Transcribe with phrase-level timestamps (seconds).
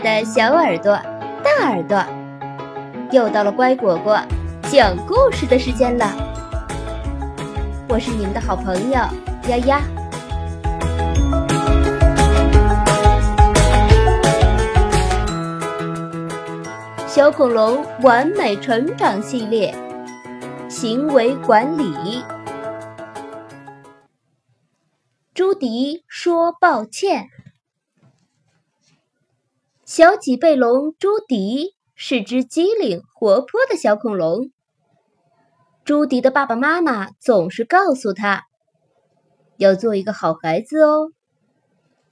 [0.00, 0.98] 的小耳朵、
[1.44, 2.02] 大耳朵，
[3.12, 4.18] 又到了乖果果
[4.62, 6.06] 讲故事的时间了。
[7.88, 8.98] 我是你们的好朋友
[9.48, 9.82] 丫丫。
[17.06, 19.74] 小恐龙完美成长系列，
[20.70, 22.24] 行为管理。
[25.34, 27.28] 朱迪说抱歉。
[29.90, 34.52] 小脊背龙朱迪是只机灵活泼的小恐龙。
[35.84, 38.44] 朱迪的爸爸妈妈总是告诉他，
[39.56, 41.10] 要做一个好孩子哦。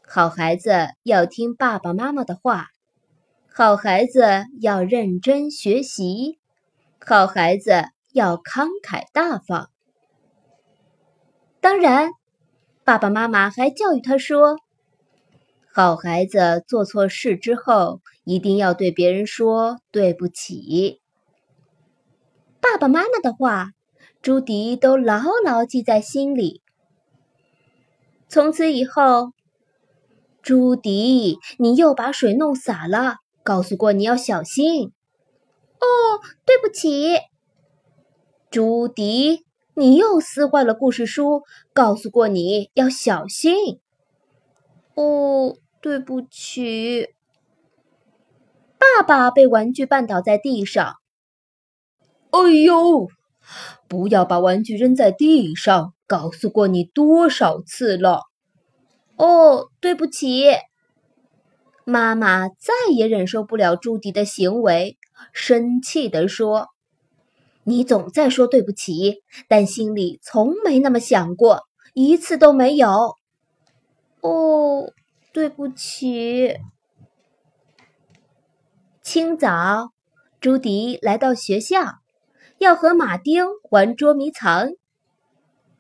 [0.04, 2.66] 好孩子要听爸爸妈妈的话，
[3.46, 4.24] 好孩子
[4.60, 6.40] 要认真学习，
[6.98, 9.70] 好孩子要慷慨大方。
[11.60, 12.10] 当然，
[12.82, 14.59] 爸爸妈妈还教育他说。
[15.80, 21.01] 好孩子做错事之后，一定要对别人说对不起。
[22.60, 23.71] 爸爸妈妈的话，
[24.21, 26.62] 朱迪都牢牢记在心里。
[28.29, 29.30] 从此以后，
[30.43, 34.93] 朱迪，你又把水弄洒了，告诉过你要小心。
[35.79, 35.87] 哦，
[36.45, 37.18] 对不起。
[38.51, 43.79] 朱迪，你又撕坏了故事书，告诉过你要小心。
[44.96, 45.54] 哦。
[45.80, 47.15] 对不起，
[48.79, 50.96] 爸爸被玩具绊倒在地上。
[52.30, 53.09] 哎呦！
[53.87, 58.23] 不要把玩具扔在地上，告诉过你多少次了。
[59.16, 60.45] 哦，对不起。
[61.84, 64.99] 妈妈再也忍受不了朱迪的行为，
[65.32, 66.69] 生气地说
[67.65, 71.62] ：“你总在说对不起，但心里从没那么想过，
[71.94, 73.15] 一次都没有。”
[74.21, 74.93] 哦。
[75.38, 76.56] 对不起。
[79.03, 79.93] 清早，
[80.41, 81.78] 朱迪来到学校，
[82.59, 84.71] 要和马丁玩捉迷藏。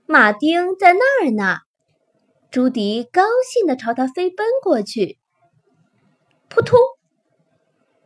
[0.06, 1.58] 马丁在那儿呢，
[2.52, 5.18] 朱迪高兴地朝他飞奔过去。
[6.48, 6.78] 扑通！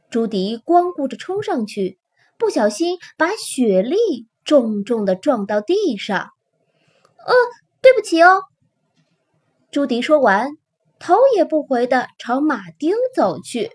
[0.08, 1.98] 朱迪光顾着冲上去，
[2.38, 6.30] 不小心把雪莉重重地撞到地上。
[7.18, 7.34] 呃，
[7.82, 8.41] 对不起哦。
[9.70, 10.52] 朱迪说完。
[11.02, 13.72] 头也不回的朝马丁走去。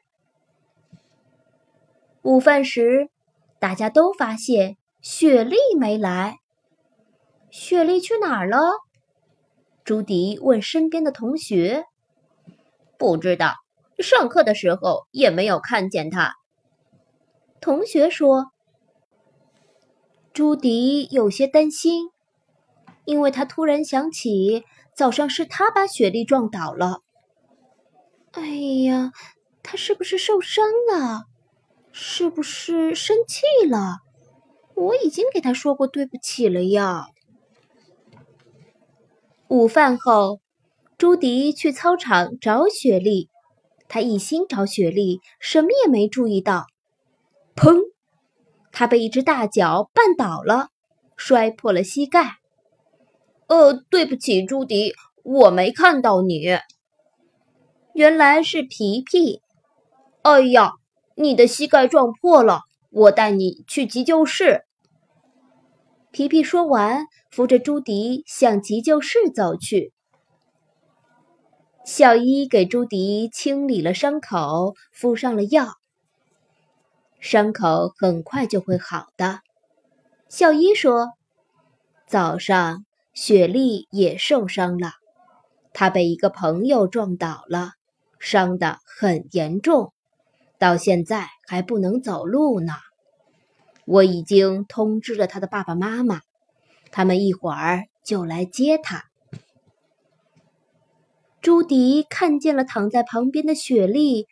[2.21, 3.09] 午饭时，
[3.59, 6.37] 大家都发现雪莉没来。
[7.51, 8.57] 雪莉去哪儿了？
[9.83, 11.83] 朱迪问身边的同学。
[12.97, 13.55] 不知道，
[13.99, 16.33] 上课的时候也没有看见她。
[17.59, 18.45] 同学说。
[20.31, 22.09] 朱迪有些担心，
[23.03, 24.63] 因为他突然想起
[24.95, 27.01] 早上是他把雪莉撞倒了。
[28.37, 28.45] 哎
[28.85, 29.11] 呀，
[29.63, 31.23] 他是不是受伤了？
[31.91, 33.97] 是不是生气了？
[34.75, 37.07] 我已经给他说过对不起了呀。
[39.47, 40.39] 午饭后，
[40.99, 43.27] 朱迪去操场找雪莉，
[43.87, 46.67] 他一心找雪莉，什么也没注意到。
[47.55, 47.79] 砰！
[48.71, 50.69] 他被一只大脚绊倒了，
[51.15, 52.35] 摔破了膝盖。
[53.47, 54.93] 呃，对不起，朱迪，
[55.23, 56.55] 我没看到你。
[57.97, 59.41] 原来是皮皮！
[60.21, 60.73] 哎呀，
[61.15, 64.65] 你的膝盖撞破了，我带你去急救室。
[66.11, 69.93] 皮皮说完，扶着朱迪向急救室走去。
[71.83, 75.65] 校医给朱迪清理了伤口，敷上了药，
[77.19, 79.39] 伤口很快就会好的。
[80.29, 81.07] 校医说，
[82.05, 82.85] 早上
[83.15, 84.91] 雪莉也受伤了，
[85.73, 87.71] 她被一个朋友撞倒了。
[88.19, 89.93] 伤得很严重，
[90.57, 92.73] 到现在还不能走路呢。
[93.85, 96.21] 我已经通知了他的爸爸妈妈，
[96.91, 99.05] 他们一会儿就来接他。
[101.41, 104.27] 朱迪看见了躺在旁边的雪莉，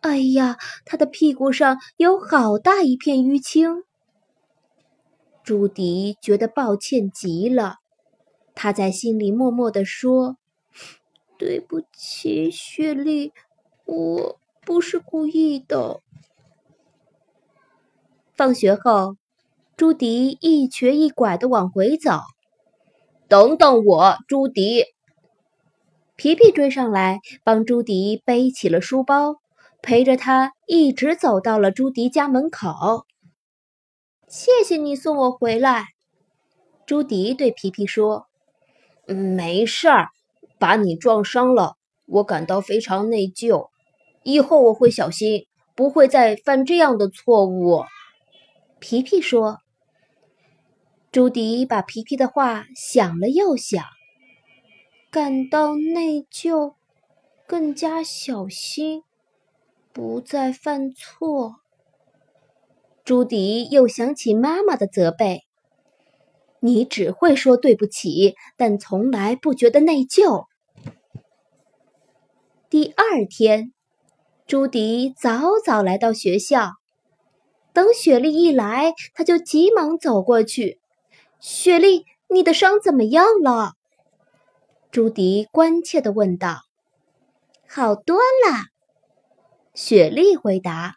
[0.00, 3.82] 哎呀，她的屁股上有好大一片淤青。
[5.42, 7.78] 朱迪觉得抱歉极了，
[8.54, 10.36] 他在心里默默地说。
[11.44, 13.32] 对不起，雪莉，
[13.84, 16.00] 我不是故意的。
[18.32, 19.16] 放学后，
[19.76, 22.20] 朱迪一瘸一拐的往回走。
[23.26, 24.84] 等等我，朱迪！
[26.14, 29.40] 皮皮追上来，帮朱迪背起了书包，
[29.82, 33.04] 陪着他一直走到了朱迪家门口。
[34.28, 35.86] 谢谢你送我回来，
[36.86, 38.28] 朱迪对皮皮说
[39.04, 40.10] ：“没事儿。”
[40.62, 41.74] 把你撞伤了，
[42.06, 43.70] 我感到非常内疚。
[44.22, 47.82] 以后我会小心，不会再犯这样的错误。”
[48.78, 49.58] 皮皮说。
[51.10, 53.84] 朱迪把皮皮的话想了又想，
[55.10, 56.74] 感到内疚，
[57.48, 59.02] 更加小心，
[59.92, 61.56] 不再犯错。
[63.04, 65.42] 朱迪又想起妈妈的责备
[66.62, 70.46] ：“你只会说对不起，但从来不觉得内疚。”
[72.72, 73.74] 第二天，
[74.46, 76.70] 朱迪早早来到学校。
[77.74, 80.80] 等雪莉一来，他就急忙走过去。
[81.38, 83.74] 雪莉，你的伤怎么样了？
[84.90, 86.62] 朱迪关切地问道。
[87.68, 88.70] 好多了，
[89.74, 90.94] 雪莉回答。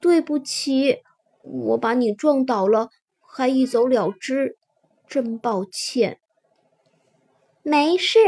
[0.00, 0.98] 对不起，
[1.40, 2.90] 我把你撞倒了，
[3.22, 4.58] 还一走了之，
[5.06, 6.20] 真抱歉。
[7.62, 8.18] 没事，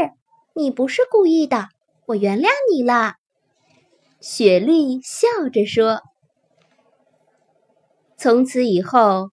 [0.55, 1.69] 你不是故意的，
[2.05, 3.15] 我原谅你了。
[4.19, 6.01] 雪莉笑着说。
[8.17, 9.29] 从此以后。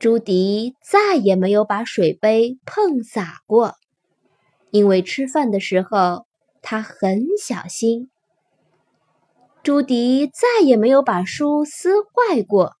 [0.00, 3.74] 朱迪再也没有把水杯碰洒过，
[4.70, 6.24] 因为吃饭的时候
[6.62, 8.08] 他很小心。
[9.64, 12.76] 朱迪再也没有把书撕坏过，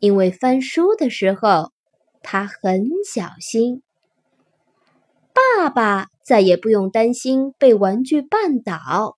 [0.00, 1.70] 因为翻书的时候
[2.22, 3.84] 他很小心。
[5.32, 9.14] 爸爸再也不用担心被玩具绊倒，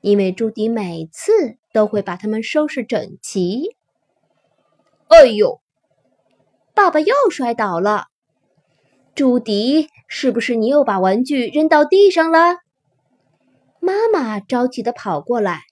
[0.00, 3.76] 因为朱迪每次都会把它们收拾整齐。
[5.08, 5.60] 哎呦！
[6.72, 8.06] 爸爸又摔倒了，
[9.16, 12.58] 朱迪，是不是你又把玩具扔到地上了？
[13.80, 15.62] 妈妈着急的跑过来，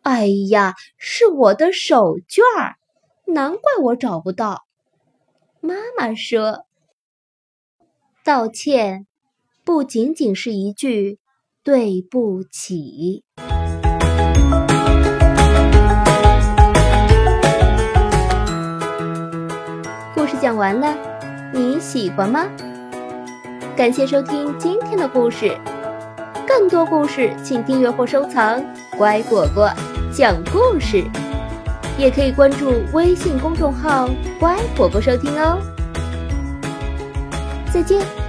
[0.00, 2.76] 哎呀，是我的手绢儿，
[3.26, 4.64] 难怪我找不到。
[5.60, 6.64] 妈妈说，
[8.24, 9.06] 道歉
[9.64, 11.18] 不仅仅是一句
[11.64, 13.24] 对不起。
[20.14, 20.94] 故事讲完了，
[21.54, 22.46] 你喜欢吗？
[23.74, 25.58] 感谢收听今天的故事，
[26.46, 28.62] 更多故事请订阅或收藏
[28.98, 29.70] “乖果果
[30.12, 31.02] 讲故事”，
[31.96, 35.58] 也可以关注微信公众号“乖果果”收听哦。
[37.72, 38.23] 再见。